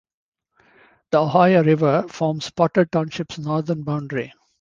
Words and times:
The 1.11 1.19
Ohio 1.21 1.63
River 1.63 2.05
forms 2.09 2.49
Potter 2.49 2.85
Township's 2.87 3.37
northern 3.37 3.83
boundary. 3.83 4.33